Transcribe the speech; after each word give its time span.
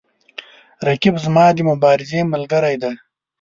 رقیب 0.87 1.15
زما 1.25 1.45
د 1.55 1.57
مبارزې 1.69 2.19
ملګری 2.33 2.75
دی 2.83 2.93